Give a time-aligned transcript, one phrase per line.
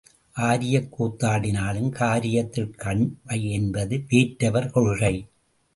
[0.35, 5.15] ஆரியக் கூத்தாடினாலும் காரியத்தில் கண் வை என்பது வேற்றவர் கொள்கை.